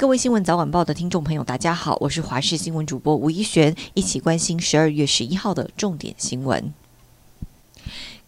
[0.00, 6.72] 各位新闻早晚报的听众朋友，大家好，我是华视新闻主播吴一璇，一起关心十二月十一号的重点新闻。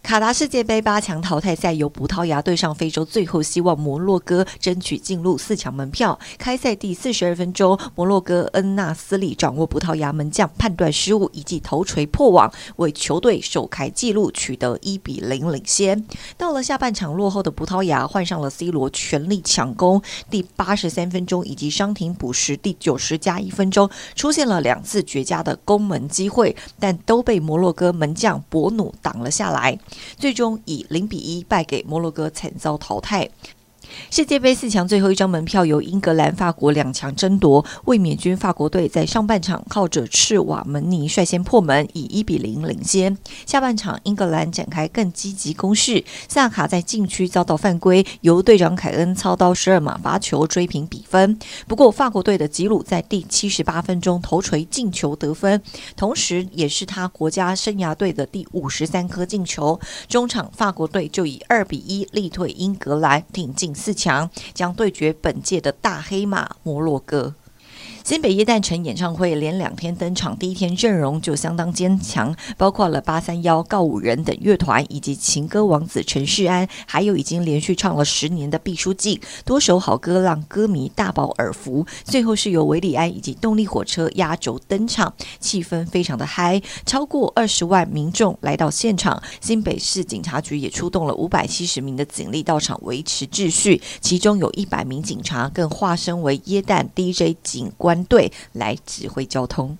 [0.03, 6.19] 卡达世界杯八强淘汰赛由葡萄牙对上非洲最后希望摩洛哥，争取进入四强门票。
[6.37, 16.05] 开赛第四十二分钟，摩洛哥恩纳斯里掌握葡萄牙门将判断失误以及头锤破网，为球队首开纪录，取得一比零领先。
[16.37, 29.79] 到了下半场落后的葡萄牙换上了 C 罗全力抢攻，第八十三分钟以及伤停补时第九十加一分钟出现了两次绝佳的攻门机会，但都被摩洛哥门将博努挡了下来。
[30.17, 33.29] 最终以零比一败给摩洛哥，惨遭淘汰。
[34.09, 37.65] 世界杯四强最后一张门票由英格兰、法国两强争夺。
[37.85, 43.17] 卫冕军法国队在上半场靠着赤瓦门尼率先破门，以一比零领先。
[43.45, 51.37] 下半场英格兰展开更积极攻势，萨卡在禁区遭到犯规，由队长凯恩操刀十二码罚球追平比分。
[51.67, 55.61] 不过法国队的吉鲁在第七十八分钟头锤进球得分，
[55.97, 59.79] 同时也是他国家生涯队的第五十三颗进球。
[60.07, 63.72] 中场法国队就以二比一力退英格兰，挺进。
[63.73, 67.35] 四强将对决本届的大黑马摩洛哥。
[68.03, 81.85] 新北耶诞城演唱会连两天登场，第一天阵容就相当坚强，包括了八三幺、告五人等乐团，以及情歌王子陈势安，还有已经连续唱了十年的毕书尽，多首好歌让歌迷大饱耳福。
[82.03, 97.92] 最后是由韦礼安以及动力火车压轴登场，气氛非常的嗨，超过二十万民众来到现场，新北市警察局也出动了五百七十名的警力到场维持秩序，其中有一百名警察更化身为耶诞 DJ 警官。
[97.93, 99.77] 团队来指挥交通。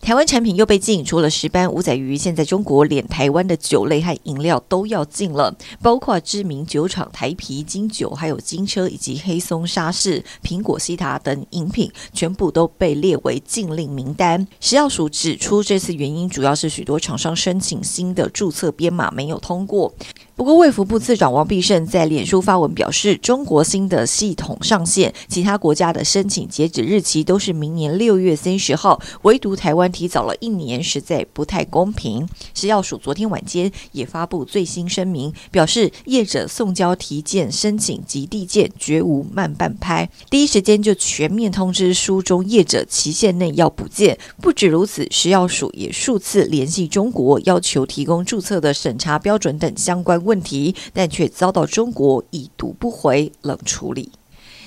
[0.00, 14.46] 台湾产品又被禁，除了石斑、五仔鱼，现在中国连台湾的酒类和饮料都要禁了，包括知名酒厂台啤、金酒，还有金车以及黑松沙士、苹果西塔等饮品，全部都被列为禁令名单。
[14.60, 19.94] 食药署指出，这次原因主要是许多厂商申请新的注册编码没有通过。
[20.40, 32.26] 不过，卫福部次长王必胜在脸书发文表示，中国新的系统上线，其他国家的申请截止日期都是明年六月三十号，唯独台湾提早了一年，实在不太公平。
[32.54, 44.18] 食药署昨天晚间也发布最新声明，表示业者送交提件申请及递件绝无慢半拍，第一时间就全面通知书中业者期限内要补件。
[44.40, 54.12] 不止如此，食药署也数次联系中国，要求提供注册的审查标准等相关问题，但却遭到中国已读不回，冷处理。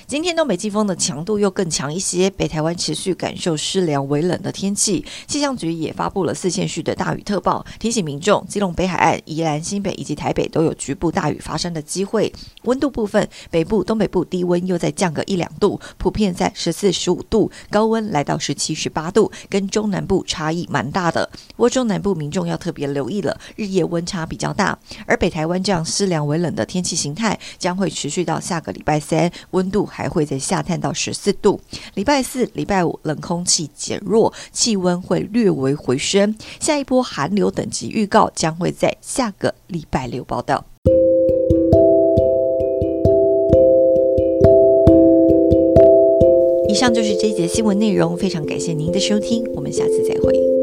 [0.06, 5.02] 今天东北季风的强度又更强一些，北台湾持续感受湿凉微冷的天气。
[5.26, 12.30] 气象局也发布了四县市的大雨特报，提醒民众，基隆北海岸、宜兰、新北以及台北都有局部大雨发生的机会。
[12.64, 21.30] 温度部分，北部、东北部低温又再降个一两度，普遍在十四、十五度，高温来到十七、十八度，跟中南部差异蛮大的。
[21.56, 24.78] 不过中南部民众要特别留意了，日夜温差比较大。
[25.06, 31.60] 而北台湾这样湿凉微冷的天气形态将会持续到下个礼拜三，温度还会再下探到十四度。
[31.94, 36.34] 礼拜四、礼拜五冷空气减弱，气温会略微回升。
[36.58, 40.64] 下一波寒流等级预告将会在下个礼拜六报道。
[46.68, 50.53] 以上就是这一节新闻内容，非常感谢您的收听，我们下次再会。